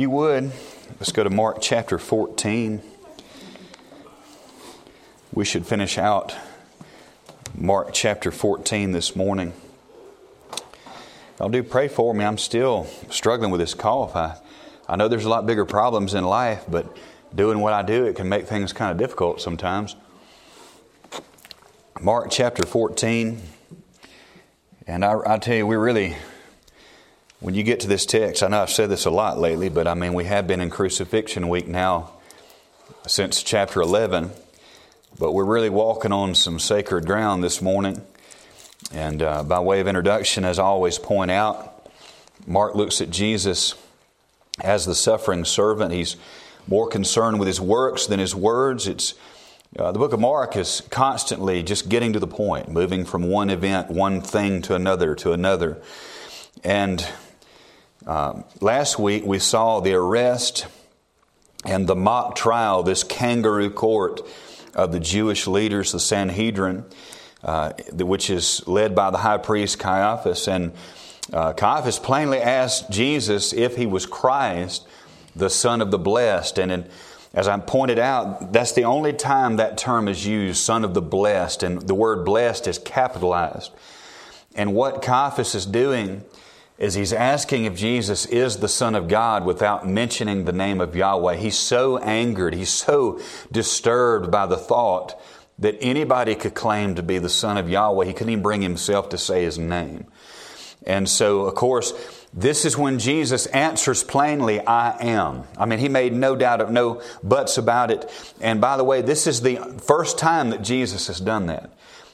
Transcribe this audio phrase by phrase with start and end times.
[0.00, 0.50] you would,
[0.98, 2.80] let's go to Mark chapter 14.
[5.34, 6.34] We should finish out
[7.54, 9.52] Mark chapter 14 this morning.
[11.38, 12.24] Y'all do pray for me.
[12.24, 14.16] I'm still struggling with this cough.
[14.16, 14.38] I,
[14.88, 16.96] I know there's a lot bigger problems in life, but
[17.34, 19.96] doing what I do, it can make things kind of difficult sometimes.
[22.00, 23.38] Mark chapter 14.
[24.86, 26.16] And I, I tell you, we really,
[27.40, 29.88] when you get to this text, I know I've said this a lot lately, but
[29.88, 32.10] I mean, we have been in crucifixion week now
[33.06, 34.30] since chapter 11.
[35.18, 38.02] But we're really walking on some sacred ground this morning.
[38.92, 41.90] And uh, by way of introduction, as I always point out,
[42.46, 43.74] Mark looks at Jesus
[44.62, 45.92] as the suffering servant.
[45.92, 46.16] He's
[46.66, 48.86] more concerned with his works than his words.
[48.86, 49.14] It's
[49.78, 53.50] uh, the book of Mark is constantly just getting to the point, moving from one
[53.50, 55.80] event, one thing to another, to another.
[56.64, 57.06] And
[58.06, 60.66] uh, last week we saw the arrest
[61.64, 64.22] and the mock trial, this kangaroo court
[64.74, 66.84] of the Jewish leaders, the Sanhedrin,
[67.44, 70.48] uh, which is led by the high priest Caiaphas.
[70.48, 70.72] And
[71.32, 74.86] uh, Caiaphas plainly asked Jesus if he was Christ,
[75.36, 76.58] the Son of the Blessed.
[76.58, 76.88] And in,
[77.34, 81.02] as I pointed out, that's the only time that term is used, Son of the
[81.02, 83.70] Blessed, and the word blessed is capitalized.
[84.54, 86.24] And what Caiaphas is doing
[86.80, 90.96] is he's asking if Jesus is the Son of God without mentioning the name of
[90.96, 91.36] Yahweh.
[91.36, 93.20] He's so angered, he's so
[93.52, 95.20] disturbed by the thought
[95.58, 98.06] that anybody could claim to be the Son of Yahweh.
[98.06, 100.06] He couldn't even bring himself to say his name.
[100.86, 101.92] And so, of course,
[102.32, 105.44] this is when Jesus answers plainly, I am.
[105.58, 108.10] I mean, he made no doubt of no buts about it.
[108.40, 111.70] And by the way, this is the first time that Jesus has done that.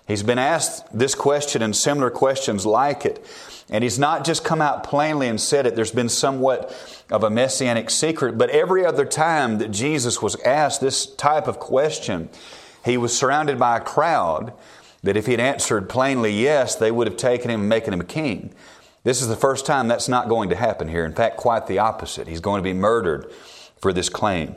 [0.06, 3.24] He's been asked this question and similar questions like it.
[3.68, 5.74] And he's not just come out plainly and said it.
[5.74, 6.72] There's been somewhat
[7.10, 8.38] of a messianic secret.
[8.38, 12.28] But every other time that Jesus was asked this type of question,
[12.84, 14.52] he was surrounded by a crowd
[15.02, 18.00] that if he had answered plainly yes, they would have taken him and making him
[18.00, 18.54] a king.
[19.02, 21.04] This is the first time that's not going to happen here.
[21.04, 22.28] In fact, quite the opposite.
[22.28, 23.30] He's going to be murdered
[23.80, 24.54] for this claim.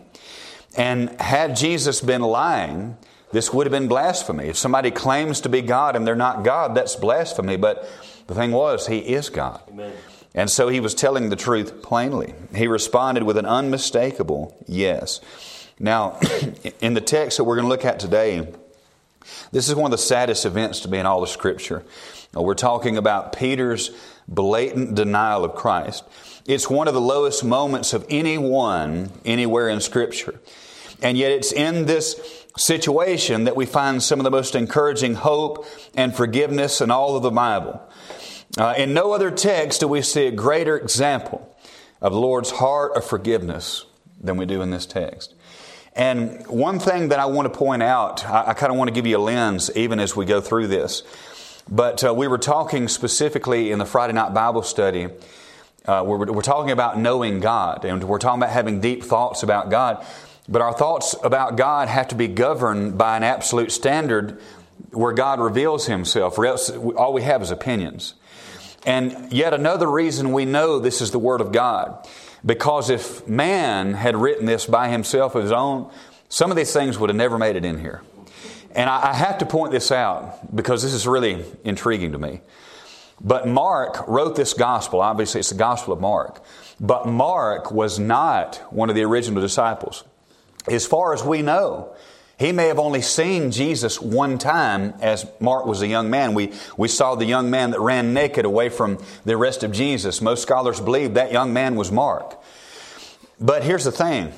[0.75, 2.97] And had Jesus been lying,
[3.31, 4.47] this would have been blasphemy.
[4.47, 7.57] If somebody claims to be God and they're not God, that's blasphemy.
[7.57, 7.87] But
[8.27, 9.61] the thing was, he is God.
[9.69, 9.93] Amen.
[10.33, 12.33] And so he was telling the truth plainly.
[12.55, 15.21] He responded with an unmistakable yes.
[15.79, 16.19] Now,
[16.81, 18.47] in the text that we're going to look at today,
[19.51, 21.83] this is one of the saddest events to be in all of Scripture.
[22.35, 23.91] Uh, we're talking about Peter's
[24.27, 26.03] blatant denial of Christ.
[26.45, 30.39] It's one of the lowest moments of anyone anywhere in Scripture.
[31.01, 35.65] And yet, it's in this situation that we find some of the most encouraging hope
[35.95, 37.81] and forgiveness in all of the Bible.
[38.57, 41.55] Uh, in no other text do we see a greater example
[42.01, 43.85] of the Lord's heart of forgiveness
[44.19, 45.33] than we do in this text.
[45.93, 48.93] And one thing that I want to point out, I, I kind of want to
[48.93, 51.03] give you a lens even as we go through this.
[51.69, 55.09] But uh, we were talking specifically in the Friday night Bible study.
[55.85, 59.69] Uh, we're, we're talking about knowing God, and we're talking about having deep thoughts about
[59.69, 60.05] God.
[60.49, 64.41] But our thoughts about God have to be governed by an absolute standard
[64.91, 68.15] where God reveals Himself, or else all we have is opinions.
[68.85, 72.07] And yet another reason we know this is the Word of God.
[72.45, 75.91] Because if man had written this by himself of his own,
[76.29, 78.01] some of these things would have never made it in here.
[78.73, 82.41] And I have to point this out because this is really intriguing to me.
[83.19, 85.01] But Mark wrote this gospel.
[85.01, 86.41] Obviously, it's the gospel of Mark.
[86.79, 90.05] But Mark was not one of the original disciples.
[90.69, 91.93] As far as we know,
[92.39, 96.33] he may have only seen Jesus one time as Mark was a young man.
[96.33, 100.21] We, we saw the young man that ran naked away from the arrest of Jesus.
[100.21, 102.41] Most scholars believe that young man was Mark.
[103.41, 104.31] But here's the thing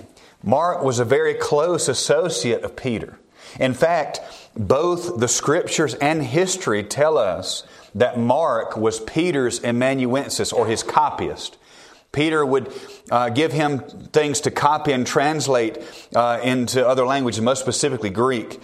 [0.44, 3.20] Mark was a very close associate of Peter.
[3.60, 4.20] In fact,
[4.56, 11.58] both the scriptures and history tell us that Mark was Peter's amanuensis or his copyist.
[12.12, 12.74] Peter would
[13.12, 15.78] uh, give him things to copy and translate
[16.16, 18.60] uh, into other languages, most specifically Greek.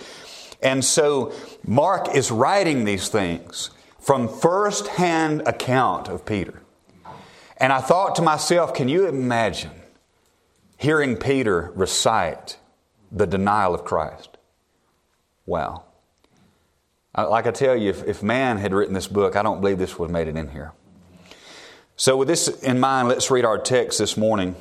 [0.63, 1.33] And so
[1.63, 6.63] Mark is writing these things from first-hand account of Peter.
[7.57, 9.71] And I thought to myself, can you imagine
[10.77, 12.57] hearing Peter recite
[13.11, 14.37] the denial of Christ?
[15.45, 15.83] Wow.
[17.17, 19.97] Like I tell you, if, if man had written this book, I don't believe this
[19.97, 20.73] would have made it in here.
[21.99, 24.55] So, with this in mind, let's read our text this morning.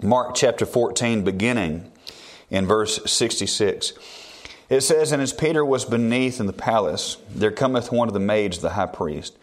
[0.00, 1.90] Mark chapter 14, beginning
[2.48, 3.92] in verse 66.
[4.68, 8.20] It says, And as Peter was beneath in the palace, there cometh one of the
[8.20, 9.36] maids of the high priest.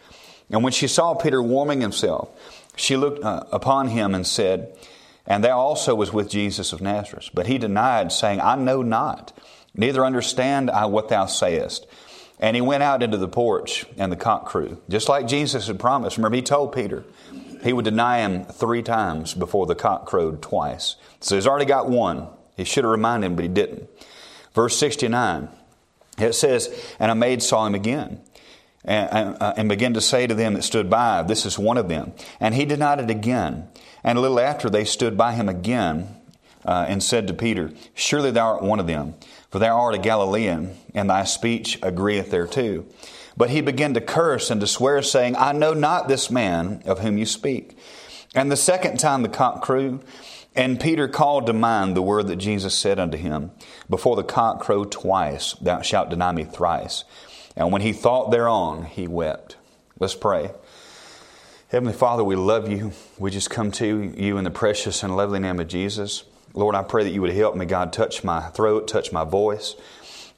[0.48, 2.30] And when she saw Peter warming himself,
[2.76, 4.74] she looked uh, upon him and said,
[5.26, 7.28] and thou also was with Jesus of Nazareth.
[7.34, 9.38] But he denied, saying, I know not,
[9.74, 11.86] neither understand I what thou sayest.
[12.40, 15.78] And he went out into the porch, and the cock crew, just like Jesus had
[15.78, 16.16] promised.
[16.16, 17.04] Remember, he told Peter
[17.62, 20.96] he would deny him three times before the cock crowed twice.
[21.20, 22.28] So he's already got one.
[22.56, 23.88] He should have reminded him, but he didn't.
[24.54, 25.48] Verse 69,
[26.18, 26.68] it says,
[26.98, 28.20] And a maid saw him again
[28.84, 31.88] and, uh, and began to say to them that stood by, This is one of
[31.88, 32.12] them.
[32.40, 33.68] And he denied it again.
[34.02, 36.16] And a little after they stood by him again
[36.64, 39.14] uh, and said to Peter, Surely thou art one of them,
[39.50, 42.84] for thou art a Galilean, and thy speech agreeth thereto.
[43.38, 46.98] But he began to curse and to swear, saying, I know not this man of
[46.98, 47.78] whom you speak.
[48.34, 50.00] And the second time the cock crew,
[50.56, 53.52] and Peter called to mind the word that Jesus said unto him,
[53.88, 57.04] Before the cock crow twice, thou shalt deny me thrice.
[57.56, 59.56] And when he thought thereon, he wept.
[60.00, 60.50] Let's pray.
[61.68, 62.90] Heavenly Father, we love you.
[63.18, 66.24] We just come to you in the precious and lovely name of Jesus.
[66.54, 69.76] Lord, I pray that you would help me, God, touch my throat, touch my voice.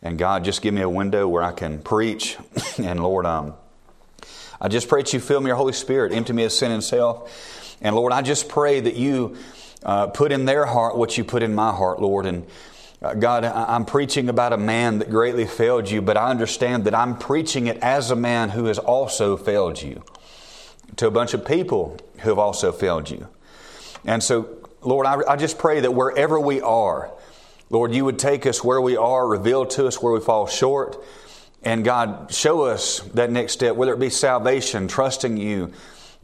[0.02, 2.38] And God, just give me a window where I can preach.
[2.78, 3.54] and Lord, um,
[4.60, 6.82] I just pray that you fill me your Holy Spirit, empty me of sin and
[6.82, 7.76] self.
[7.82, 9.36] And Lord, I just pray that you
[9.82, 12.26] uh, put in their heart what you put in my heart, Lord.
[12.26, 12.46] And
[13.02, 16.94] uh, God, I'm preaching about a man that greatly failed you, but I understand that
[16.94, 20.02] I'm preaching it as a man who has also failed you
[20.96, 23.28] to a bunch of people who have also failed you.
[24.04, 24.48] And so,
[24.82, 27.10] Lord, I, I just pray that wherever we are,
[27.70, 31.02] Lord, you would take us where we are, reveal to us where we fall short,
[31.62, 35.72] and God, show us that next step, whether it be salvation, trusting you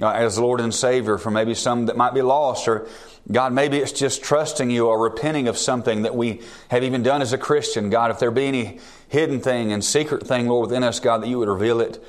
[0.01, 2.89] uh, as Lord and Savior for maybe some that might be lost, or
[3.31, 7.23] God, maybe it's just trusting you or repenting of something that we have even done
[7.23, 7.91] as a Christian.
[7.91, 11.29] God, if there be any hidden thing and secret thing, Lord, within us, God, that
[11.29, 12.03] you would reveal it.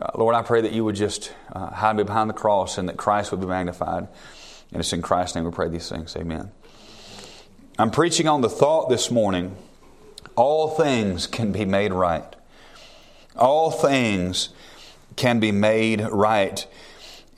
[0.00, 2.88] Uh, Lord, I pray that you would just uh, hide me behind the cross and
[2.88, 4.08] that Christ would be magnified.
[4.72, 6.16] And it's in Christ's name we pray these things.
[6.16, 6.50] Amen.
[7.78, 9.56] I'm preaching on the thought this morning
[10.36, 12.36] all things can be made right.
[13.34, 14.50] All things
[15.16, 16.66] can be made right.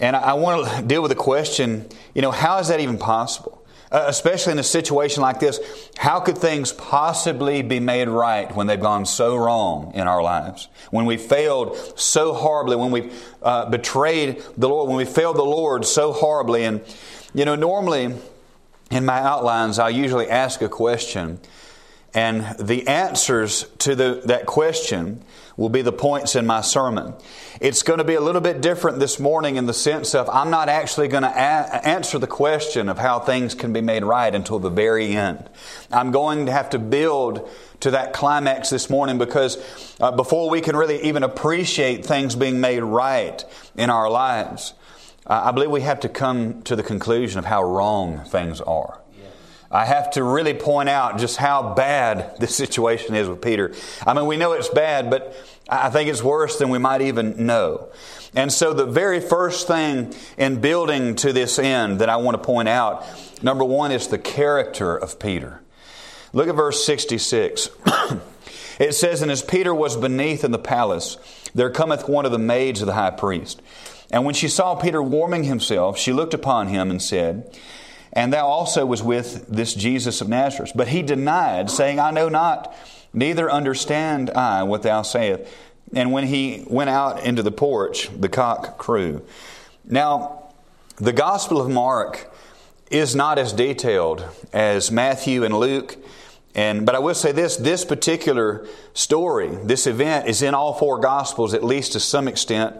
[0.00, 3.64] And I want to deal with the question you know, how is that even possible?
[3.92, 5.60] Uh, especially in a situation like this,
[5.96, 10.66] how could things possibly be made right when they've gone so wrong in our lives?
[10.90, 15.44] When we failed so horribly, when we uh, betrayed the Lord, when we failed the
[15.44, 16.64] Lord so horribly.
[16.64, 16.80] And,
[17.34, 18.14] you know, normally
[18.90, 21.40] in my outlines, I usually ask a question,
[22.12, 25.24] and the answers to the, that question
[25.56, 27.14] will be the points in my sermon.
[27.60, 30.50] It's going to be a little bit different this morning in the sense of I'm
[30.50, 34.34] not actually going to a- answer the question of how things can be made right
[34.34, 35.48] until the very end.
[35.92, 37.48] I'm going to have to build
[37.80, 39.58] to that climax this morning because
[40.00, 43.44] uh, before we can really even appreciate things being made right
[43.76, 44.74] in our lives,
[45.26, 49.00] I believe we have to come to the conclusion of how wrong things are.
[49.70, 53.72] I have to really point out just how bad this situation is with Peter.
[54.06, 55.34] I mean, we know it's bad, but
[55.68, 57.88] I think it's worse than we might even know.
[58.36, 62.44] And so, the very first thing in building to this end that I want to
[62.44, 63.04] point out,
[63.42, 65.60] number one, is the character of Peter.
[66.32, 67.70] Look at verse 66.
[68.78, 71.16] it says, And as Peter was beneath in the palace,
[71.54, 73.62] there cometh one of the maids of the high priest.
[74.10, 77.58] And when she saw Peter warming himself, she looked upon him and said,
[78.12, 80.72] and thou also was with this Jesus of Nazareth.
[80.74, 82.74] But he denied, saying, I know not,
[83.12, 85.50] neither understand I what thou sayest.
[85.92, 89.24] And when he went out into the porch, the cock crew.
[89.84, 90.52] Now,
[90.96, 92.32] the Gospel of Mark
[92.90, 95.96] is not as detailed as Matthew and Luke.
[96.54, 101.00] And, but I will say this this particular story, this event, is in all four
[101.00, 102.76] Gospels, at least to some extent.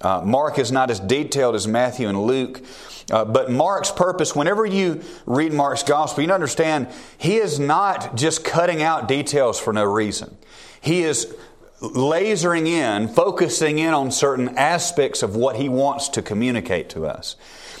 [0.00, 2.62] Uh, Mark is not as detailed as Matthew and Luke.
[3.10, 8.44] Uh, but Mark's purpose, whenever you read Mark's gospel, you understand he is not just
[8.44, 10.36] cutting out details for no reason.
[10.80, 11.34] He is
[11.80, 17.36] lasering in, focusing in on certain aspects of what he wants to communicate to us.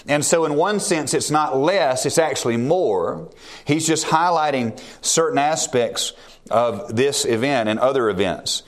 [0.06, 3.30] And so, in one sense, it's not less, it's actually more.
[3.66, 6.12] He's just highlighting certain aspects
[6.50, 8.62] of this event and other events.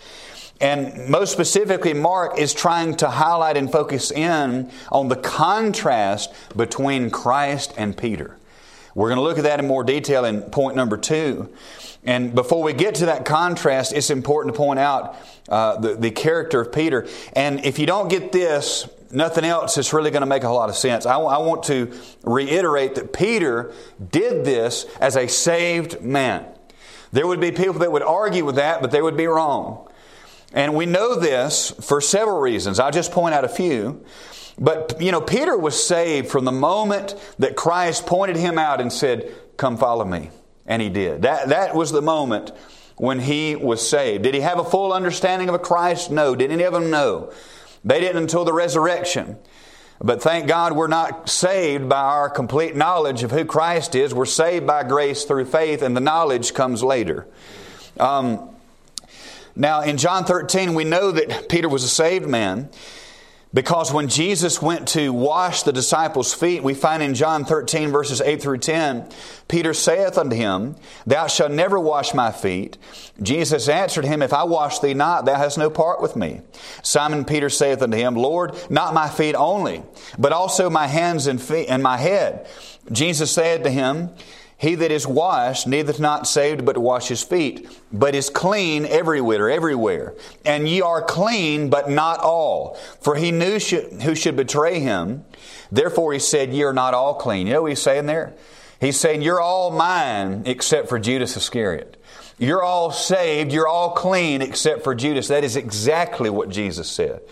[0.61, 7.11] And most specifically, Mark is trying to highlight and focus in on the contrast between
[7.11, 8.37] Christ and Peter.
[8.95, 11.51] We're going to look at that in more detail in point number two.
[12.05, 15.17] And before we get to that contrast, it's important to point out
[15.49, 17.07] uh, the, the character of Peter.
[17.35, 20.57] And if you don't get this, nothing else is really going to make a whole
[20.57, 21.07] lot of sense.
[21.07, 23.73] I, I want to reiterate that Peter
[24.11, 26.47] did this as a saved man.
[27.13, 29.90] There would be people that would argue with that, but they would be wrong.
[30.53, 32.81] And we know this for several reasons.
[32.81, 34.05] I'll just point out a few.
[34.59, 38.93] But, you know, Peter was saved from the moment that Christ pointed him out and
[38.93, 40.31] said, Come follow me.
[40.67, 41.23] And he did.
[41.23, 42.53] That, that was the moment
[42.97, 44.25] when he was saved.
[44.25, 46.11] Did he have a full understanding of a Christ?
[46.11, 46.35] No.
[46.35, 47.33] Did any of them know?
[47.85, 49.39] They didn't until the resurrection.
[50.03, 54.15] But thank God we're not saved by our complete knowledge of who Christ is.
[54.15, 57.27] We're saved by grace through faith, and the knowledge comes later.
[57.99, 58.50] Um,
[59.57, 62.71] now, in John 13, we know that Peter was a saved man.
[63.53, 68.21] Because when Jesus went to wash the disciples' feet, we find in John 13, verses
[68.21, 69.09] 8 through 10,
[69.49, 72.79] Peter saith unto him, Thou shalt never wash my feet.
[73.21, 76.43] Jesus answered him, If I wash thee not, thou hast no part with me.
[76.85, 79.83] Simon Peter saith unto him, Lord, not my feet only,
[80.17, 82.47] but also my hands and feet and my head.
[82.93, 84.11] Jesus said to him,
[84.61, 88.85] he that is washed needeth not saved but to wash his feet, but is clean
[88.85, 90.15] everywhere, everywhere.
[90.45, 92.75] And ye are clean, but not all.
[93.01, 95.25] For he knew who should betray him.
[95.73, 97.47] Therefore he said, Ye are not all clean.
[97.47, 98.35] You know what he's saying there?
[98.79, 101.97] He's saying, You're all mine except for Judas Iscariot.
[102.39, 105.29] You're all saved, you're all clean except for Judas.
[105.29, 107.23] That is exactly what Jesus said.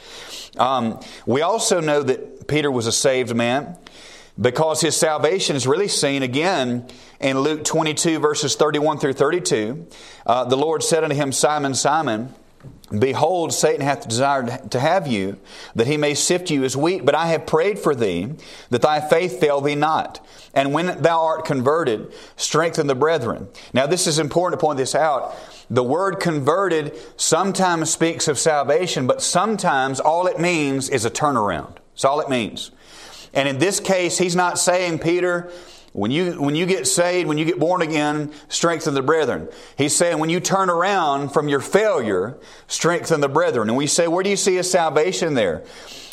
[0.57, 3.77] Um, we also know that Peter was a saved man
[4.41, 6.87] because his salvation is really seen again
[7.21, 9.87] in Luke 22, verses 31 through 32.
[10.25, 12.35] Uh, the Lord said unto him, Simon, Simon,
[12.97, 15.39] Behold, Satan hath desired to have you,
[15.75, 17.05] that he may sift you as wheat.
[17.05, 18.31] But I have prayed for thee,
[18.71, 20.27] that thy faith fail thee not.
[20.55, 23.49] And when thou art converted, strengthen the brethren.
[23.75, 25.37] Now, this is important to point this out.
[25.69, 31.77] The word converted sometimes speaks of salvation, but sometimes all it means is a turnaround.
[31.93, 32.71] That's all it means.
[33.33, 35.51] And in this case, he's not saying, Peter,
[35.93, 39.49] when you, when you get saved, when you get born again, strengthen the brethren.
[39.77, 43.69] He's saying when you turn around from your failure, strengthen the brethren.
[43.69, 45.65] And we say, where do you see his salvation there?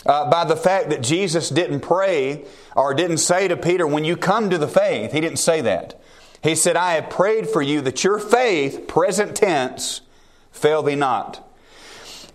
[0.05, 2.45] Uh, by the fact that Jesus didn't pray
[2.75, 5.99] or didn't say to Peter, when you come to the faith, he didn't say that.
[6.43, 10.01] He said, I have prayed for you that your faith, present tense,
[10.51, 11.41] fail thee not.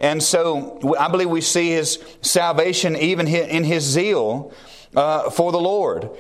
[0.01, 4.53] And so I believe we see his salvation even in his zeal
[4.95, 6.11] uh, for the Lord.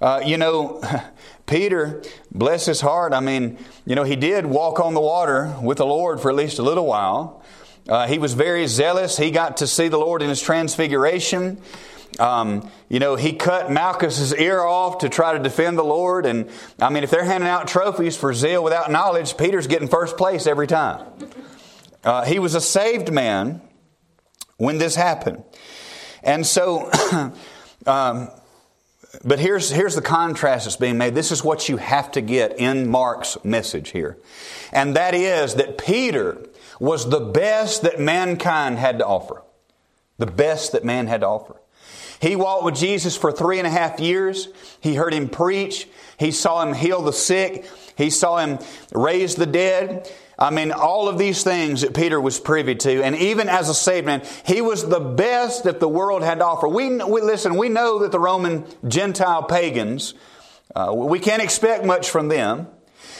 [0.00, 0.82] Uh, you know,
[1.46, 5.78] Peter, bless his heart, I mean, you know, he did walk on the water with
[5.78, 7.42] the Lord for at least a little while.
[7.88, 9.16] Uh, he was very zealous.
[9.16, 11.60] He got to see the Lord in his transfiguration.
[12.18, 16.26] Um, you know, he cut Malchus's ear off to try to defend the Lord.
[16.26, 20.16] And I mean, if they're handing out trophies for zeal without knowledge, Peter's getting first
[20.16, 21.06] place every time.
[22.04, 23.60] Uh, he was a saved man
[24.56, 25.42] when this happened.
[26.22, 26.90] And so,
[27.86, 28.30] um,
[29.24, 31.14] but here's, here's the contrast that's being made.
[31.14, 34.16] This is what you have to get in Mark's message here.
[34.72, 36.38] And that is that Peter
[36.78, 39.42] was the best that mankind had to offer.
[40.18, 41.56] The best that man had to offer.
[42.20, 44.48] He walked with Jesus for three and a half years.
[44.80, 45.88] He heard him preach.
[46.18, 47.66] He saw him heal the sick.
[47.96, 48.58] He saw him
[48.92, 50.10] raise the dead.
[50.40, 53.74] I mean, all of these things that Peter was privy to, and even as a
[53.74, 56.66] saved man, he was the best that the world had to offer.
[56.66, 60.14] We, we listen, we know that the Roman Gentile pagans,
[60.74, 62.68] uh, we can't expect much from them.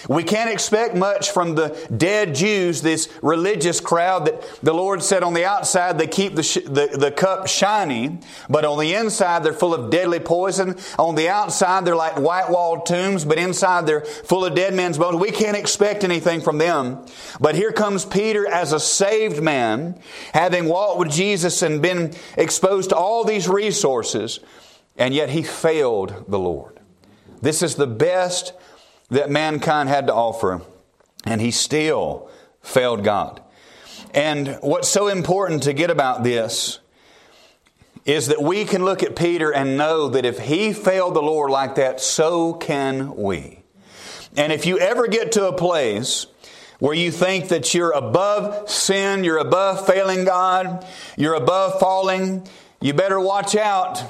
[0.09, 5.23] We can't expect much from the dead Jews, this religious crowd that the Lord said
[5.23, 9.45] on the outside they keep the, sh- the, the cup shiny, but on the inside
[9.45, 10.77] they're full of deadly poison.
[10.99, 14.99] On the outside they're like white walled tombs, but inside they're full of dead men's
[14.99, 15.17] bones.
[15.17, 17.05] We can't expect anything from them.
[17.41, 20.01] But here comes Peter as a saved man,
[20.33, 24.41] having walked with Jesus and been exposed to all these resources,
[24.97, 26.81] and yet he failed the Lord.
[27.43, 28.53] This is the best
[29.11, 30.63] that mankind had to offer,
[31.25, 32.31] and he still
[32.63, 33.43] failed God.
[34.15, 36.81] And what's so important to get about this
[38.05, 41.51] is that we can look at Peter and know that if he failed the Lord
[41.51, 43.63] like that, so can we.
[44.37, 46.27] And if you ever get to a place
[46.79, 50.87] where you think that you're above sin, you're above failing God,
[51.17, 52.49] you're above falling,
[52.81, 54.03] you better watch out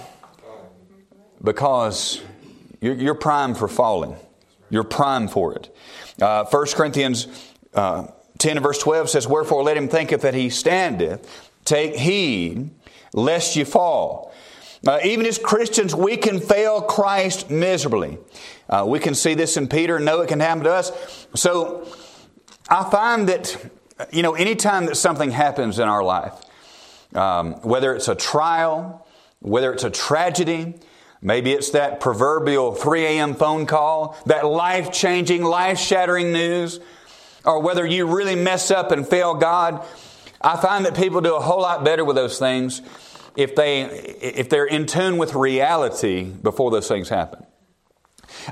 [1.42, 2.22] because
[2.80, 4.14] you're, primed for falling.
[4.70, 5.74] You're primed for it.
[6.20, 7.26] Uh, 1 Corinthians
[7.74, 8.06] uh,
[8.38, 12.70] 10 and verse 12 says, Wherefore let him thinketh that he standeth, take heed
[13.12, 14.34] lest you fall.
[14.86, 18.16] Uh, even as Christians, we can fail Christ miserably.
[18.68, 21.26] Uh, we can see this in Peter and know it can happen to us.
[21.34, 21.86] So
[22.68, 23.70] I find that,
[24.10, 26.32] you know, anytime that something happens in our life,
[27.14, 29.06] um, whether it's a trial,
[29.40, 30.74] whether it's a tragedy,
[31.22, 33.34] Maybe it's that proverbial 3 a.m.
[33.34, 36.80] phone call, that life changing, life shattering news,
[37.44, 39.84] or whether you really mess up and fail God.
[40.40, 42.80] I find that people do a whole lot better with those things
[43.36, 47.44] if, they, if they're in tune with reality before those things happen.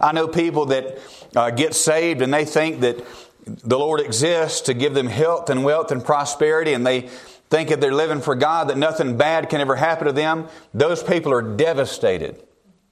[0.02, 0.98] I know people that
[1.34, 3.02] uh, get saved and they think that
[3.46, 7.08] the Lord exists to give them health and wealth and prosperity, and they
[7.48, 10.48] think if they're living for God that nothing bad can ever happen to them.
[10.75, 12.42] Those people are devastated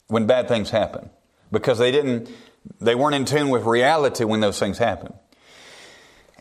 [0.08, 1.10] when bad things happen
[1.50, 2.30] because they didn't,
[2.80, 5.12] they weren't in tune with reality when those things happen.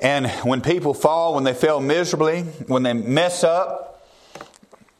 [0.01, 4.07] And when people fall, when they fail miserably, when they mess up,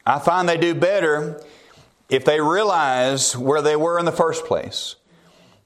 [0.06, 1.44] I find they do better
[2.10, 4.96] if they realize where they were in the first place.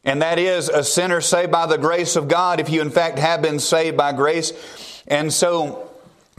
[0.03, 3.19] And that is a sinner saved by the grace of God, if you in fact
[3.19, 4.53] have been saved by grace.
[5.07, 5.88] And so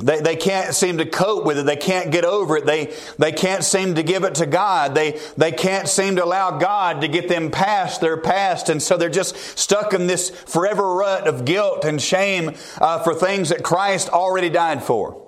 [0.01, 1.67] they, they can't seem to cope with it.
[1.67, 2.67] They can't get over it.
[2.67, 4.95] They, they can't seem to give it to God.
[4.95, 8.69] They, they can't seem to allow God to get them past their past.
[8.69, 13.15] And so they're just stuck in this forever rut of guilt and shame uh, for
[13.15, 15.27] things that Christ already died for.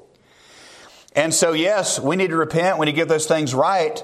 [1.15, 2.79] And so, yes, we need to repent.
[2.79, 4.03] We need to get those things right.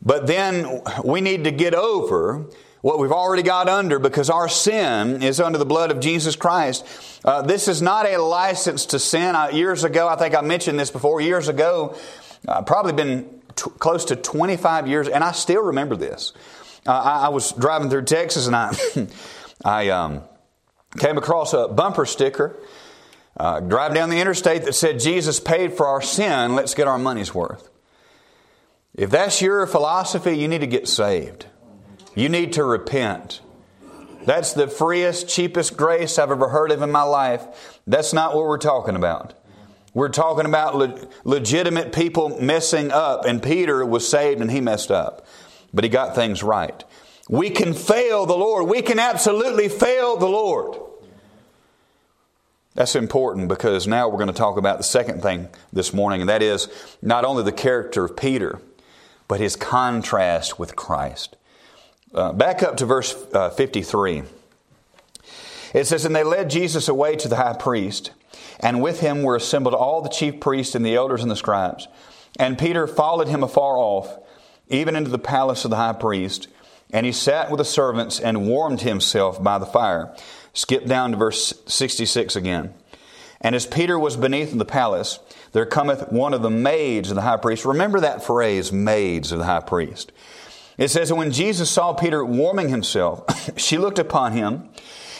[0.00, 2.46] But then we need to get over
[2.86, 6.86] what we've already got under because our sin is under the blood of Jesus Christ.
[7.24, 9.34] Uh, this is not a license to sin.
[9.52, 11.96] Years ago, I think I mentioned this before, years ago,
[12.46, 16.32] uh, probably been t- close to 25 years, and I still remember this.
[16.86, 18.70] Uh, I, I, was driving through Texas and I,
[19.64, 20.22] I um,
[20.96, 22.56] came across a bumper sticker
[23.36, 27.00] uh, driving down the interstate that said, Jesus paid for our sin, let's get our
[27.00, 27.68] money's worth.
[28.94, 31.46] If that's your philosophy, you need to get saved.
[32.16, 33.42] You need to repent.
[34.24, 37.78] That's the freest, cheapest grace I've ever heard of in my life.
[37.86, 39.34] That's not what we're talking about.
[39.94, 44.90] We're talking about le- legitimate people messing up, and Peter was saved and he messed
[44.90, 45.26] up.
[45.72, 46.82] But he got things right.
[47.28, 48.66] We can fail the Lord.
[48.66, 50.80] We can absolutely fail the Lord.
[52.74, 56.30] That's important because now we're going to talk about the second thing this morning, and
[56.30, 56.68] that is
[57.02, 58.60] not only the character of Peter,
[59.28, 61.36] but his contrast with Christ.
[62.16, 64.22] Uh, back up to verse uh, 53.
[65.74, 68.12] It says, And they led Jesus away to the high priest,
[68.58, 71.88] and with him were assembled all the chief priests and the elders and the scribes.
[72.38, 74.18] And Peter followed him afar off,
[74.68, 76.48] even into the palace of the high priest.
[76.90, 80.16] And he sat with the servants and warmed himself by the fire.
[80.54, 82.72] Skip down to verse 66 again.
[83.42, 85.18] And as Peter was beneath the palace,
[85.52, 87.66] there cometh one of the maids of the high priest.
[87.66, 90.12] Remember that phrase, maids of the high priest.
[90.78, 93.24] It says, when Jesus saw Peter warming himself,
[93.58, 94.68] she looked upon him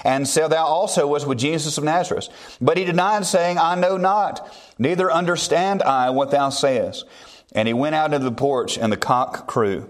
[0.04, 2.28] and said, Thou also was with Jesus of Nazareth.
[2.60, 7.04] But he denied, saying, I know not, neither understand I what thou sayest.
[7.52, 9.88] And he went out into the porch, and the cock crew.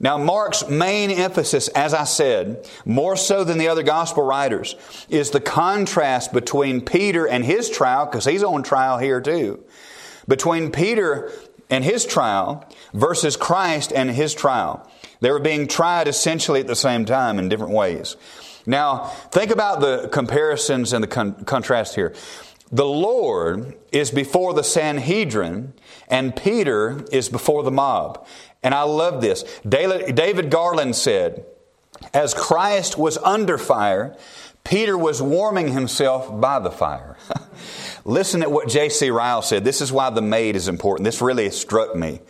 [0.00, 4.74] Now, Mark's main emphasis, as I said, more so than the other gospel writers,
[5.08, 9.62] is the contrast between Peter and his trial, because he's on trial here too.
[10.26, 11.30] Between Peter
[11.70, 14.88] and his trial versus Christ and his trial.
[15.20, 18.16] They were being tried essentially at the same time in different ways.
[18.66, 22.14] Now, think about the comparisons and the con- contrast here.
[22.72, 25.74] The Lord is before the Sanhedrin,
[26.08, 28.26] and Peter is before the mob.
[28.62, 29.44] And I love this.
[29.68, 31.44] David Garland said,
[32.12, 34.16] As Christ was under fire,
[34.64, 37.18] Peter was warming himself by the fire.
[38.06, 39.10] Listen at what J.C.
[39.10, 39.62] Ryle said.
[39.62, 41.04] This is why the maid is important.
[41.04, 42.20] This really struck me.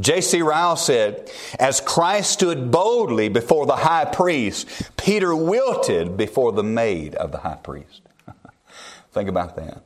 [0.00, 0.42] J.C.
[0.42, 7.14] Ryle said, As Christ stood boldly before the high priest, Peter wilted before the maid
[7.14, 8.02] of the high priest.
[9.12, 9.84] Think about that.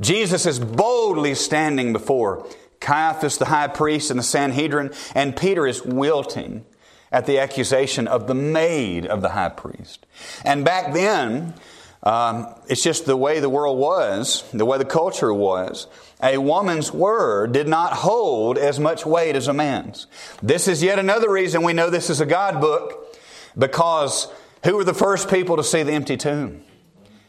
[0.00, 2.46] Jesus is boldly standing before
[2.80, 6.66] Caiaphas, the high priest, and the Sanhedrin, and Peter is wilting
[7.12, 10.04] at the accusation of the maid of the high priest.
[10.44, 11.54] And back then,
[12.02, 15.86] um, it's just the way the world was, the way the culture was
[16.22, 20.06] a woman's word did not hold as much weight as a man's.
[20.42, 23.16] This is yet another reason we know this is a God book
[23.58, 24.28] because
[24.64, 26.62] who were the first people to see the empty tomb?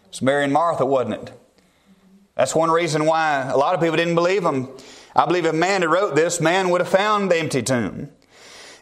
[0.08, 1.34] It's Mary and Martha, wasn't it?
[2.36, 4.70] That's one reason why a lot of people didn't believe them.
[5.16, 8.10] I believe if man had wrote this, man would have found the empty tomb.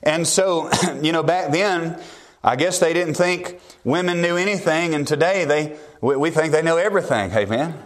[0.01, 0.69] And so,
[1.01, 2.01] you know, back then,
[2.43, 6.75] I guess they didn't think women knew anything, and today they we think they know
[6.75, 7.31] everything.
[7.31, 7.81] Amen.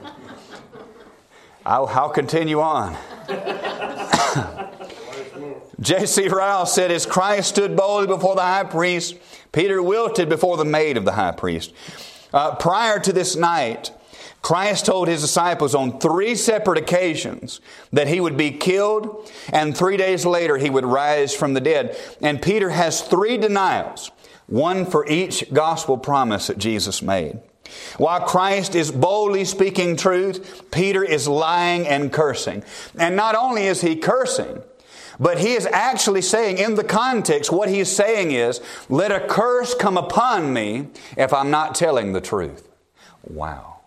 [1.68, 2.96] I'll, I'll continue on.
[5.82, 6.30] J.C.
[6.30, 9.18] Ryle said, As Christ stood boldly before the high priest,
[9.52, 11.74] Peter wilted before the maid of the high priest.
[12.34, 13.92] Uh, prior to this night,
[14.42, 17.60] Christ told his disciples on three separate occasions
[17.92, 21.98] that he would be killed and three days later he would rise from the dead.
[22.22, 24.10] And Peter has three denials,
[24.46, 27.42] one for each gospel promise that Jesus made.
[27.98, 32.64] While Christ is boldly speaking truth, Peter is lying and cursing.
[32.98, 34.62] And not only is he cursing,
[35.20, 39.20] but he is actually saying, in the context, what he is saying is, let a
[39.20, 42.68] curse come upon me if I'm not telling the truth.
[43.24, 43.80] Wow.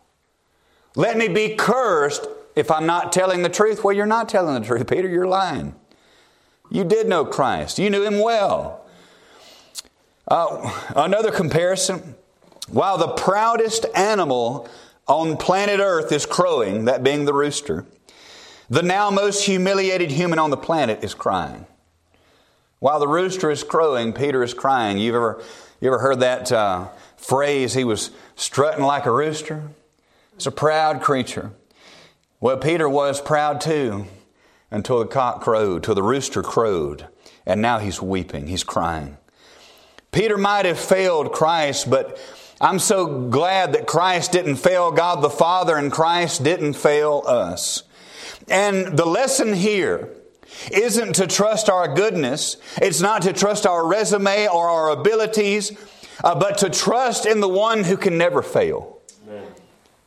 [0.97, 3.85] Let me be cursed if I'm not telling the truth.
[3.85, 5.09] Well, you're not telling the truth, Peter.
[5.09, 5.75] You're lying.
[6.69, 8.85] You did know Christ, you knew him well.
[10.29, 12.15] Uh, another comparison
[12.73, 14.69] while the proudest animal
[15.07, 17.85] on planet Earth is crowing, that being the rooster,
[18.69, 21.67] the now most humiliated human on the planet is crying.
[22.79, 24.99] While the rooster is crowing, Peter is crying.
[24.99, 25.43] You've ever,
[25.81, 29.71] you ever heard that uh, phrase, he was strutting like a rooster?
[30.35, 31.51] It's a proud creature.
[32.41, 34.07] Well, Peter was proud too
[34.71, 37.07] until the cock crowed, till the rooster crowed,
[37.45, 39.19] and now he's weeping, he's crying.
[40.13, 42.19] Peter might have failed Christ, but
[42.63, 47.85] I'm so glad that Christ didn't fail God the Father and Christ didn't fail us.
[48.49, 50.11] And the lesson here
[50.71, 55.73] isn't to trust our goodness, it's not to trust our resume or our abilities,
[56.23, 59.00] uh, but to trust in the one who can never fail.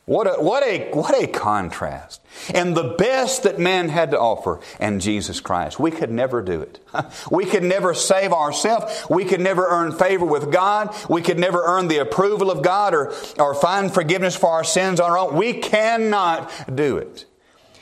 [0.06, 2.20] What a, what, a, what a contrast.
[2.52, 5.80] And the best that man had to offer, and Jesus Christ.
[5.80, 6.78] We could never do it.
[7.30, 9.06] We could never save ourselves.
[9.08, 10.94] We could never earn favor with God.
[11.08, 15.00] We could never earn the approval of God or, or find forgiveness for our sins
[15.00, 15.36] on our own.
[15.36, 17.24] We cannot do it.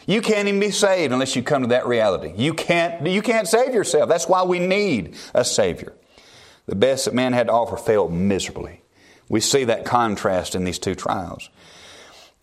[0.06, 2.32] You can't even be saved unless you come to that reality.
[2.37, 4.08] You can't, you can't save yourself.
[4.08, 5.92] That's why we need a Savior.
[6.66, 8.82] The best that man had to offer failed miserably.
[9.28, 11.48] We see that contrast in these two trials.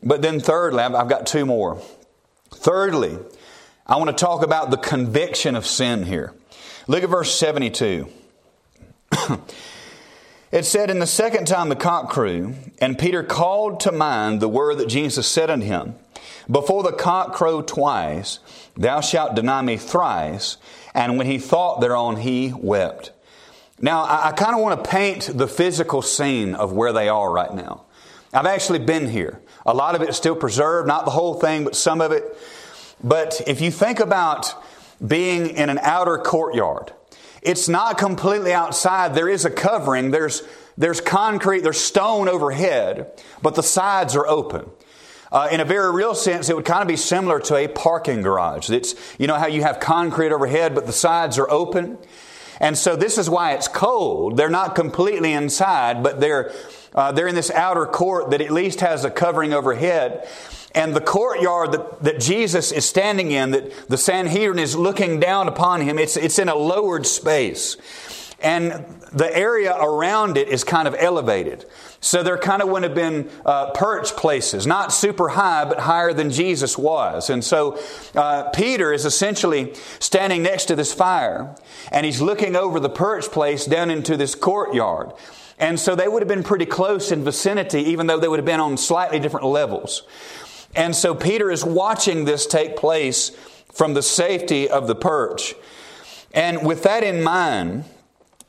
[0.04, 1.82] But then, thirdly, I've got two more.
[2.52, 3.18] Thirdly,
[3.86, 6.34] I want to talk about the conviction of sin here.
[6.88, 8.08] Look at verse 72.
[10.52, 14.50] it said, In the second time the cock crew, and Peter called to mind the
[14.50, 15.96] word that Jesus said unto him,
[16.50, 18.40] Before the cock crow twice,
[18.78, 20.58] thou shalt deny me thrice.
[20.94, 23.12] And when he thought thereon, he wept.
[23.82, 27.32] Now, I, I kind of want to paint the physical scene of where they are
[27.32, 27.86] right now.
[28.34, 29.42] I've actually been here.
[29.70, 32.36] A lot of it is still preserved, not the whole thing, but some of it.
[33.04, 34.52] But if you think about
[35.06, 36.92] being in an outer courtyard,
[37.44, 39.14] it's not completely outside.
[39.14, 40.10] There is a covering.
[40.10, 40.42] There's,
[40.76, 43.12] there's concrete, there's stone overhead,
[43.44, 44.72] but the sides are open.
[45.32, 48.24] Uh, in a very real sense, it would kind of be similar to a parking
[48.24, 48.72] garage.
[48.72, 52.00] It's, you know how you have concrete overhead, but the sides are open?
[52.60, 54.36] And so this is why it's cold.
[54.36, 56.52] They're not completely inside, but they're,
[56.94, 60.28] uh, they're in this outer court that at least has a covering overhead.
[60.76, 65.48] And the courtyard that, that Jesus is standing in, that the Sanhedrin is looking down
[65.48, 67.76] upon him, it's, it's in a lowered space.
[68.42, 71.66] And the area around it is kind of elevated.
[72.00, 76.14] So there kind of would have been uh, perch places, not super high, but higher
[76.14, 77.30] than Jesus was.
[77.30, 77.78] And so
[78.16, 81.56] uh, Peter is essentially standing next to this fire,
[81.92, 85.12] and he's looking over the perch place down into this courtyard.
[85.60, 88.46] And so they would have been pretty close in vicinity, even though they would have
[88.46, 90.04] been on slightly different levels.
[90.76, 93.32] And so Peter is watching this take place
[93.74, 95.56] from the safety of the perch.
[96.34, 97.86] And with that in mind,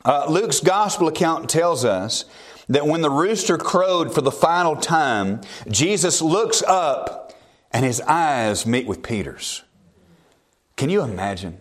[0.05, 2.25] uh, Luke's gospel account tells us
[2.69, 7.33] that when the rooster crowed for the final time, Jesus looks up
[7.71, 9.63] and his eyes meet with Peter's.
[10.77, 11.57] Can you imagine?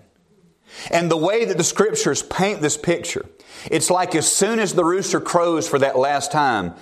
[0.91, 3.27] And the way that the scriptures paint this picture,
[3.71, 6.75] it's like as soon as the rooster crows for that last time,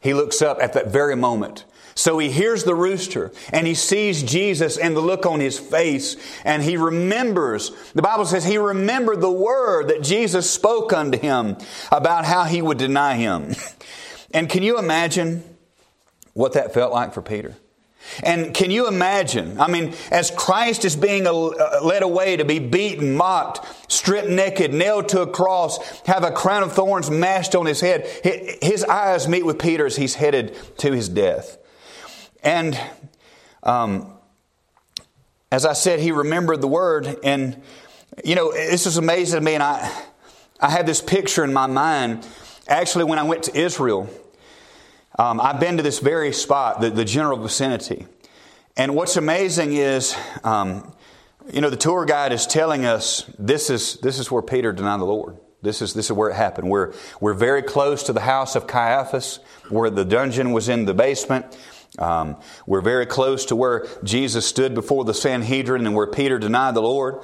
[0.00, 1.64] he looks up at that very moment.
[1.96, 6.16] So he hears the rooster and he sees Jesus and the look on his face
[6.44, 11.56] and he remembers, the Bible says he remembered the word that Jesus spoke unto him
[11.92, 13.54] about how he would deny him.
[14.34, 15.44] And can you imagine
[16.32, 17.54] what that felt like for Peter?
[18.22, 19.60] And can you imagine?
[19.60, 21.50] I mean, as Christ is being uh,
[21.82, 26.62] led away to be beaten, mocked, stripped naked, nailed to a cross, have a crown
[26.62, 28.06] of thorns mashed on his head,
[28.62, 31.58] his eyes meet with Peter as he's headed to his death.
[32.42, 32.78] And
[33.62, 34.12] um,
[35.50, 37.16] as I said, he remembered the word.
[37.24, 37.62] And,
[38.24, 39.54] you know, this is amazing to me.
[39.54, 39.90] And I,
[40.60, 42.26] I had this picture in my mind.
[42.68, 44.08] Actually, when I went to Israel,
[45.18, 48.06] um, I've been to this very spot, the, the general vicinity.
[48.76, 50.92] And what's amazing is, um,
[51.52, 55.00] you know, the tour guide is telling us this is, this is where Peter denied
[55.00, 55.36] the Lord.
[55.62, 56.68] This is, this is where it happened.
[56.68, 60.94] We're, we're very close to the house of Caiaphas, where the dungeon was in the
[60.94, 61.46] basement.
[61.98, 66.74] Um, we're very close to where Jesus stood before the Sanhedrin and where Peter denied
[66.74, 67.22] the Lord.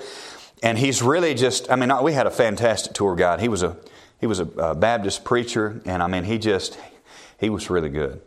[0.62, 3.40] And he's really just, I mean, we had a fantastic tour guide.
[3.40, 3.76] He was a,
[4.20, 6.79] he was a Baptist preacher, and I mean, he just,
[7.40, 8.20] he was really good.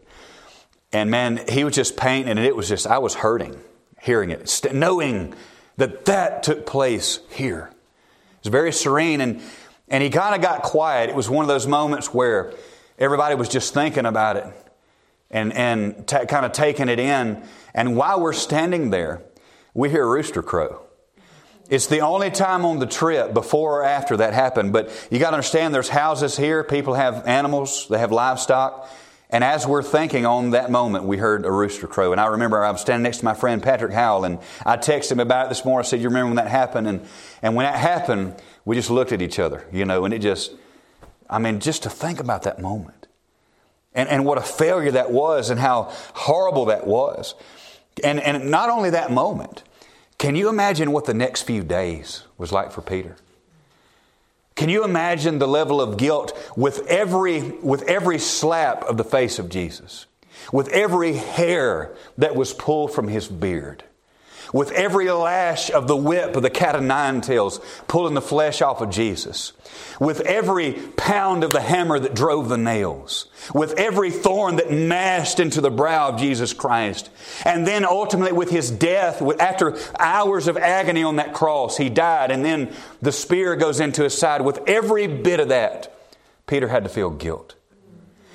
[0.91, 3.59] And man, he was just painting, and it was just, I was hurting
[4.03, 5.33] hearing it, knowing
[5.77, 7.69] that that took place here.
[7.71, 9.41] It was very serene, and,
[9.87, 11.09] and he kind of got quiet.
[11.09, 12.53] It was one of those moments where
[12.99, 14.45] everybody was just thinking about it
[15.31, 17.43] and, and t- kind of taking it in.
[17.73, 19.23] And while we're standing there,
[19.73, 20.85] we hear a rooster crow.
[21.69, 24.73] It's the only time on the trip before or after that happened.
[24.73, 28.89] But you got to understand there's houses here, people have animals, they have livestock.
[29.33, 32.11] And as we're thinking on that moment, we heard a rooster crow.
[32.11, 35.13] And I remember I was standing next to my friend Patrick Howell, and I texted
[35.13, 35.87] him about it this morning.
[35.87, 36.87] I said, You remember when that happened?
[36.87, 37.07] And,
[37.41, 40.51] and when that happened, we just looked at each other, you know, and it just,
[41.27, 43.07] I mean, just to think about that moment
[43.95, 47.33] and, and what a failure that was and how horrible that was.
[48.03, 49.63] And, and not only that moment,
[50.19, 53.15] can you imagine what the next few days was like for Peter?
[54.55, 59.39] Can you imagine the level of guilt with every, with every slap of the face
[59.39, 60.05] of Jesus?
[60.51, 63.83] With every hair that was pulled from his beard?
[64.53, 68.61] With every lash of the whip of the cat o' nine tails pulling the flesh
[68.61, 69.51] off of Jesus,
[69.99, 75.39] with every pound of the hammer that drove the nails, with every thorn that mashed
[75.39, 77.09] into the brow of Jesus Christ,
[77.43, 82.31] and then ultimately with his death, after hours of agony on that cross, he died,
[82.31, 84.41] and then the spear goes into his side.
[84.41, 85.93] With every bit of that,
[86.45, 87.55] Peter had to feel guilt.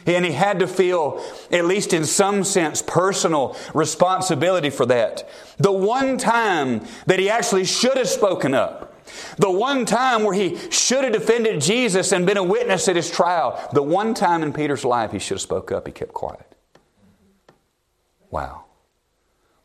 [0.09, 5.29] And he had to feel, at least in some sense, personal responsibility for that.
[5.59, 10.57] The one time that he actually should have spoken up, the one time where he
[10.71, 14.53] should have defended Jesus and been a witness at his trial, the one time in
[14.53, 16.55] Peter's life he should have spoke up, he kept quiet.
[18.31, 18.65] Wow.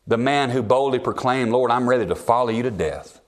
[0.06, 3.20] The man who boldly proclaimed, Lord, I'm ready to follow you to death.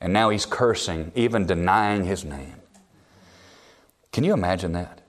[0.00, 2.56] And now he's cursing, even denying his name.
[4.12, 4.99] Can you imagine that?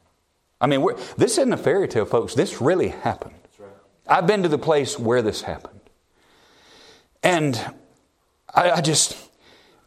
[0.62, 2.36] I mean, this isn't a fairy tale, folks.
[2.36, 3.34] This really happened.
[3.58, 3.70] Right.
[4.08, 5.80] I've been to the place where this happened.
[7.24, 7.60] And
[8.54, 9.18] I, I, just,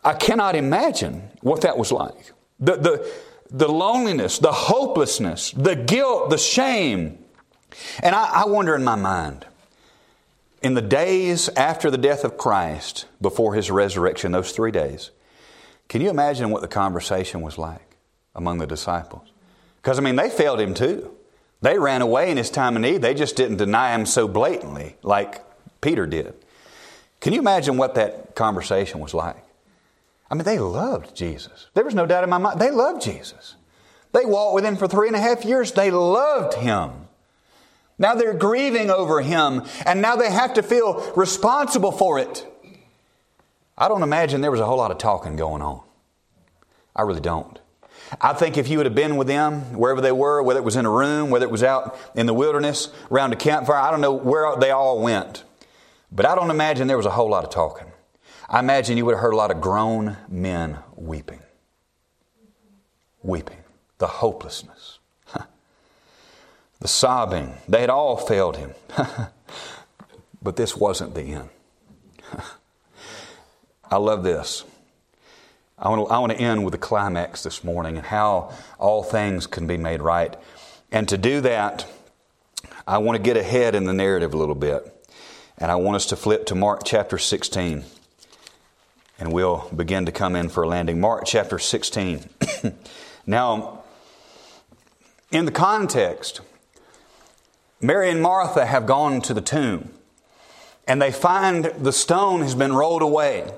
[0.03, 2.33] I cannot imagine what that was like.
[2.59, 3.13] The, the,
[3.51, 7.19] the loneliness, the hopelessness, the guilt, the shame.
[8.03, 9.47] And I, I wonder in my mind,
[10.61, 15.11] in the days after the death of Christ, before his resurrection, those three days,
[15.89, 17.97] can you imagine what the conversation was like
[18.35, 19.34] among the disciples?
[19.85, 21.11] Because, I mean, they failed him too.
[21.61, 23.03] They ran away in his time of need.
[23.03, 25.45] They just didn't deny him so blatantly like
[25.83, 26.33] Peter did.
[27.21, 29.45] Can you imagine what that conversation was like?
[30.31, 31.67] I mean, they loved Jesus.
[31.75, 32.59] There was no doubt in my mind.
[32.59, 33.57] They loved Jesus.
[34.13, 35.73] They walked with him for three and a half years.
[35.73, 37.09] They loved him.
[37.99, 42.47] Now they're grieving over him, and now they have to feel responsible for it.
[43.77, 45.83] I don't imagine there was a whole lot of talking going on.
[46.97, 47.61] I really don't.
[48.21, 50.77] I think if you would have been with them wherever they were, whether it was
[50.77, 54.01] in a room, whether it was out in the wilderness, around a campfire, I don't
[54.01, 55.45] know where they all went.
[56.13, 57.91] But I don't imagine there was a whole lot of talking.
[58.49, 61.41] I imagine you would have heard a lot of grown men weeping.
[63.23, 63.59] Weeping.
[63.99, 64.99] The hopelessness.
[66.81, 67.55] the sobbing.
[67.69, 68.75] They had all failed him.
[70.43, 71.49] but this wasn't the end.
[73.91, 74.65] I love this.
[75.79, 79.03] I want, to, I want to end with a climax this morning and how all
[79.03, 80.37] things can be made right.
[80.93, 81.87] And to do that,
[82.87, 84.91] I want to get ahead in the narrative a little bit.
[85.59, 87.85] And I want us to flip to Mark chapter 16.
[89.19, 91.01] And we'll begin to come in for a landing.
[91.01, 92.29] Mark chapter 16.
[93.27, 93.83] now,
[95.33, 96.41] in the context,
[97.81, 99.91] Mary and Martha have gone to the tomb.
[100.87, 103.51] And they find the stone has been rolled away.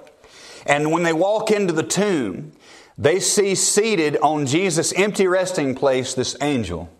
[0.66, 2.52] And when they walk into the tomb,
[2.98, 6.90] they see seated on Jesus' empty resting place this angel.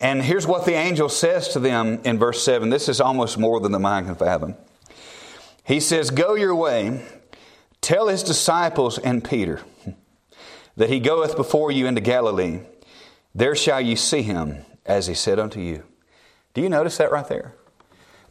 [0.00, 2.70] And here's what the angel says to them in verse 7.
[2.70, 4.56] This is almost more than the mind can fathom.
[5.64, 7.04] He says, Go your way,
[7.80, 9.60] tell his disciples and Peter
[10.76, 12.60] that he goeth before you into Galilee.
[13.34, 15.84] There shall you see him, as he said unto you.
[16.54, 17.54] Do you notice that right there?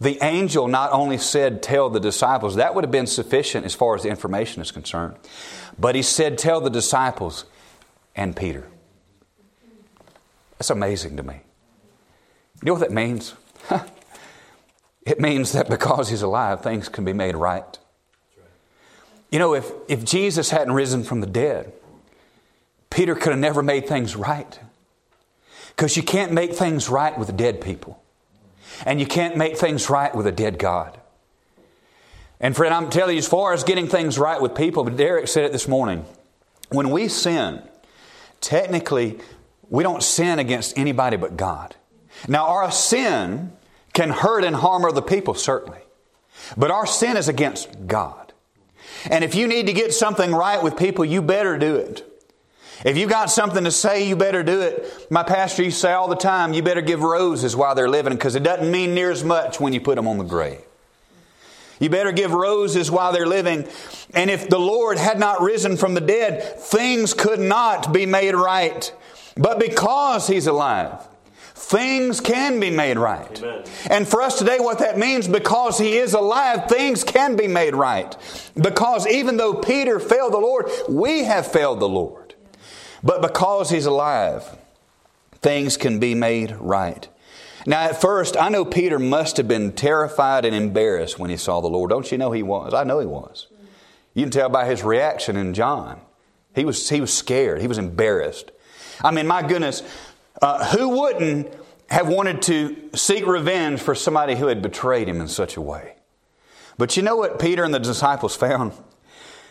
[0.02, 3.96] The angel not only said, Tell the disciples, that would have been sufficient as far
[3.96, 5.16] as the information is concerned,
[5.78, 7.46] but he said, Tell the disciples
[8.16, 8.68] and Peter.
[10.58, 11.36] That's amazing to me.
[11.36, 13.36] You know what that means?
[15.06, 17.78] it means that because he's alive, things can be made right.
[19.30, 21.74] You know, if, if Jesus hadn't risen from the dead,
[22.90, 24.60] Peter could have never made things right.
[25.76, 28.01] Because you can't make things right with dead people.
[28.86, 31.00] And you can't make things right with a dead God.
[32.40, 35.28] And friend, I'm telling you, as far as getting things right with people, but Derek
[35.28, 36.06] said it this morning.
[36.70, 37.62] When we sin,
[38.40, 39.20] technically,
[39.70, 41.76] we don't sin against anybody but God.
[42.28, 43.54] Now, our sin
[43.94, 45.80] can hurt and harm other people, certainly.
[46.58, 48.34] But our sin is against God.
[49.10, 52.11] And if you need to get something right with people, you better do it.
[52.84, 55.08] If you got something to say, you better do it.
[55.10, 58.14] My pastor used to say all the time, you better give roses while they're living
[58.14, 60.62] because it doesn't mean near as much when you put them on the grave.
[61.80, 63.68] You better give roses while they're living.
[64.14, 68.36] And if the Lord had not risen from the dead, things could not be made
[68.36, 68.94] right.
[69.36, 71.08] But because He's alive,
[71.56, 73.42] things can be made right.
[73.42, 73.64] Amen.
[73.90, 77.74] And for us today, what that means, because He is alive, things can be made
[77.74, 78.16] right.
[78.56, 82.21] Because even though Peter failed the Lord, we have failed the Lord.
[83.04, 84.44] But because He's alive,
[85.42, 87.08] things can be made right.
[87.66, 91.62] Now, at first, I know Peter must have been terrified and embarrassed when he saw
[91.62, 91.92] the Lord.
[91.92, 92.74] Don't you know he was?
[92.74, 93.48] I know he was.
[94.14, 96.02] You can tell by his reaction in John.
[96.56, 98.52] He was, he was scared, he was embarrassed.
[99.04, 99.84] I mean, my goodness,
[100.42, 101.54] uh, who wouldn't
[101.90, 105.96] have wanted to seek revenge for somebody who had betrayed him in such a way?
[106.78, 108.74] But you know what Peter and the disciples found?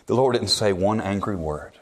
[0.06, 1.78] The Lord didn't say one angry word.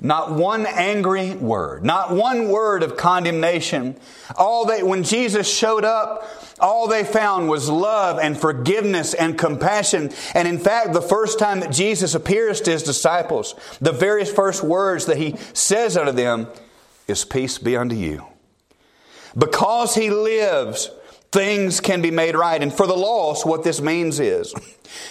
[0.00, 3.96] Not one angry word, not one word of condemnation.
[4.36, 6.28] All they, when Jesus showed up,
[6.60, 10.10] all they found was love and forgiveness and compassion.
[10.34, 14.62] And in fact, the first time that Jesus appears to his disciples, the very first
[14.62, 16.48] words that he says unto them
[17.08, 18.26] is, Peace be unto you.
[19.36, 20.90] Because he lives,
[21.30, 22.62] things can be made right.
[22.62, 24.54] And for the lost, what this means is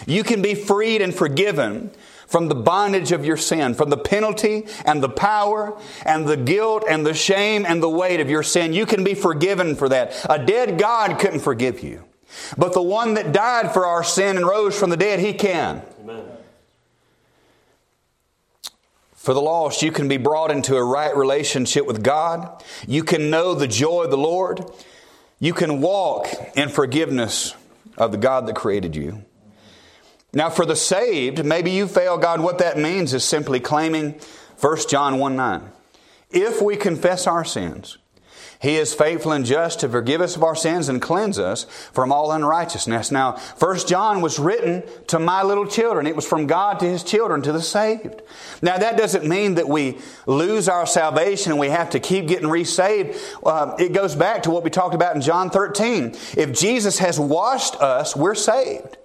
[0.07, 1.91] you can be freed and forgiven
[2.27, 6.83] from the bondage of your sin, from the penalty and the power and the guilt
[6.89, 8.73] and the shame and the weight of your sin.
[8.73, 10.25] You can be forgiven for that.
[10.29, 12.03] A dead God couldn't forgive you.
[12.57, 15.81] But the one that died for our sin and rose from the dead, he can.
[16.01, 16.25] Amen.
[19.13, 22.63] For the lost, you can be brought into a right relationship with God.
[22.87, 24.63] You can know the joy of the Lord.
[25.39, 27.55] You can walk in forgiveness
[27.97, 29.25] of the God that created you.
[30.35, 32.41] Now, for the saved, maybe you fail God.
[32.41, 34.19] What that means is simply claiming
[34.59, 35.71] 1 John 1 9.
[36.29, 37.97] If we confess our sins,
[38.61, 42.11] he is faithful and just to forgive us of our sins and cleanse us from
[42.11, 43.11] all unrighteousness.
[43.11, 46.07] Now, 1 John was written to my little children.
[46.07, 48.21] It was from God to his children, to the saved.
[48.61, 52.49] Now, that doesn't mean that we lose our salvation and we have to keep getting
[52.49, 53.17] resaved.
[53.45, 56.15] Uh, it goes back to what we talked about in John 13.
[56.35, 58.97] If Jesus has washed us, we're saved.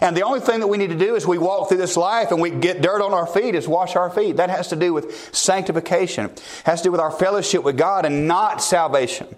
[0.00, 2.30] And the only thing that we need to do as we walk through this life
[2.30, 4.36] and we get dirt on our feet is wash our feet.
[4.36, 6.26] That has to do with sanctification.
[6.26, 9.34] It has to do with our fellowship with God and not salvation.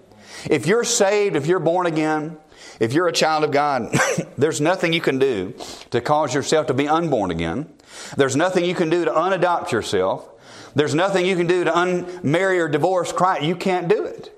[0.49, 2.37] If you're saved, if you're born again,
[2.79, 3.93] if you're a child of God,
[4.37, 5.53] there's nothing you can do
[5.91, 7.71] to cause yourself to be unborn again.
[8.17, 10.27] There's nothing you can do to unadopt yourself.
[10.75, 13.43] There's nothing you can do to unmarry or divorce Christ.
[13.43, 14.35] You can't do it.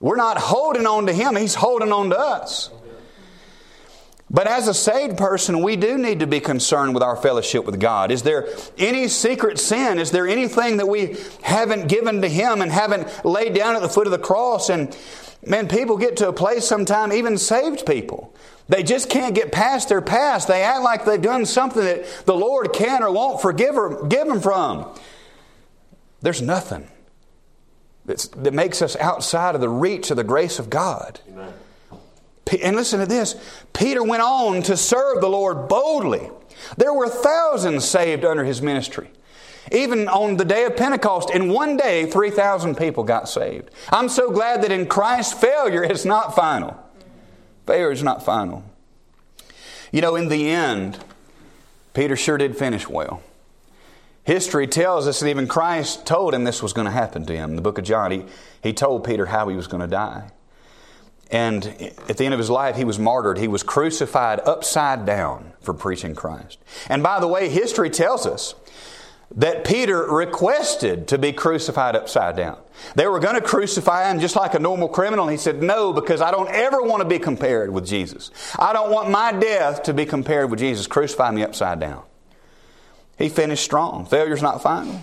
[0.00, 2.70] We're not holding on to Him, He's holding on to us.
[4.28, 7.78] But as a saved person, we do need to be concerned with our fellowship with
[7.78, 8.10] God.
[8.10, 9.98] Is there any secret sin?
[9.98, 13.88] Is there anything that we haven't given to Him and haven't laid down at the
[13.88, 14.68] foot of the cross?
[14.68, 14.96] And
[15.46, 18.34] man, people get to a place sometime, even saved people,
[18.68, 20.48] they just can't get past their past.
[20.48, 24.26] They act like they've done something that the Lord can or won't forgive or give
[24.26, 24.92] them from.
[26.20, 26.88] There's nothing
[28.06, 31.20] that makes us outside of the reach of the grace of God.
[31.28, 31.52] Amen.
[32.62, 33.34] And listen to this
[33.72, 36.30] Peter went on to serve the Lord boldly.
[36.76, 39.10] There were thousands saved under his ministry.
[39.72, 43.70] Even on the day of Pentecost, in one day, 3,000 people got saved.
[43.90, 46.80] I'm so glad that in Christ, failure is not final.
[47.66, 48.62] Failure is not final.
[49.90, 50.98] You know, in the end,
[51.94, 53.22] Peter sure did finish well.
[54.22, 57.50] History tells us that even Christ told him this was going to happen to him.
[57.50, 58.24] In the book of John, he,
[58.62, 60.30] he told Peter how he was going to die.
[61.30, 61.66] And
[62.08, 63.38] at the end of his life, he was martyred.
[63.38, 66.58] He was crucified upside down for preaching Christ.
[66.88, 68.54] And by the way, history tells us
[69.34, 72.58] that Peter requested to be crucified upside down.
[72.94, 75.26] They were going to crucify him just like a normal criminal.
[75.26, 78.30] He said, No, because I don't ever want to be compared with Jesus.
[78.56, 80.86] I don't want my death to be compared with Jesus.
[80.86, 82.04] Crucify me upside down.
[83.18, 84.06] He finished strong.
[84.06, 85.02] Failure's not final.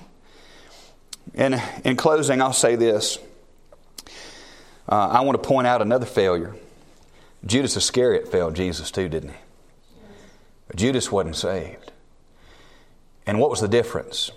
[1.36, 3.18] And in closing, I'll say this.
[4.88, 6.56] Uh, I want to point out another failure.
[7.46, 9.38] Judas Iscariot failed Jesus too, didn't he?
[10.68, 11.92] But Judas wasn't saved.
[13.26, 14.32] And what was the difference?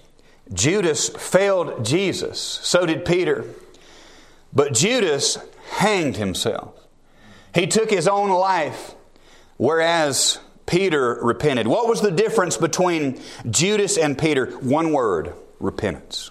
[0.52, 3.44] Judas failed Jesus, so did Peter.
[4.52, 5.38] But Judas
[5.70, 6.74] hanged himself.
[7.54, 8.94] He took his own life,
[9.56, 11.66] whereas Peter repented.
[11.66, 14.46] What was the difference between Judas and Peter?
[14.58, 16.30] One word repentance.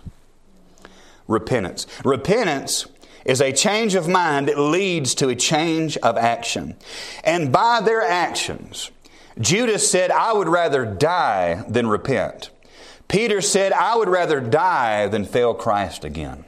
[1.27, 1.87] Repentance.
[2.03, 2.85] Repentance
[3.25, 6.75] is a change of mind that leads to a change of action.
[7.23, 8.91] And by their actions,
[9.39, 12.51] Judas said, I would rather die than repent.
[13.07, 16.45] Peter said, I would rather die than fail Christ again.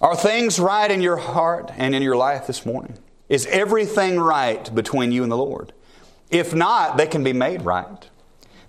[0.00, 2.98] Are things right in your heart and in your life this morning?
[3.28, 5.72] Is everything right between you and the Lord?
[6.30, 8.08] If not, they can be made right.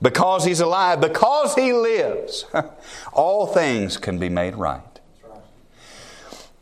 [0.01, 2.45] Because He's alive, because He lives,
[3.13, 4.94] all things can be made right.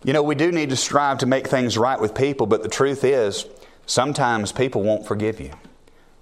[0.03, 2.69] You know, we do need to strive to make things right with people, but the
[2.69, 3.45] truth is,
[3.85, 5.51] sometimes people won't forgive you.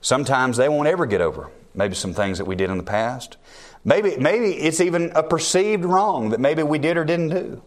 [0.01, 3.37] Sometimes they won't ever get over maybe some things that we did in the past.
[3.83, 7.63] Maybe, maybe it's even a perceived wrong that maybe we did or didn't do.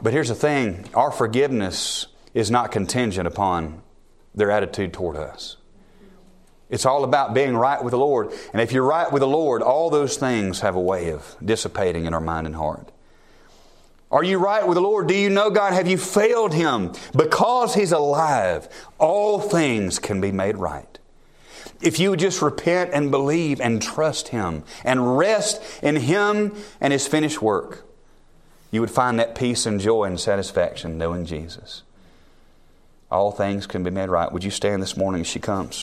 [0.00, 3.82] But here's the thing our forgiveness is not contingent upon
[4.34, 5.56] their attitude toward us.
[6.70, 8.30] It's all about being right with the Lord.
[8.52, 12.04] And if you're right with the Lord, all those things have a way of dissipating
[12.04, 12.92] in our mind and heart.
[14.10, 15.06] Are you right with the Lord?
[15.06, 15.74] Do you know God?
[15.74, 16.92] Have you failed Him?
[17.14, 20.98] Because He's alive, all things can be made right.
[21.80, 26.92] If you would just repent and believe and trust Him and rest in Him and
[26.92, 27.86] His finished work,
[28.70, 31.82] you would find that peace and joy and satisfaction knowing Jesus.
[33.10, 34.30] All things can be made right.
[34.30, 35.74] Would you stand this morning as she comes?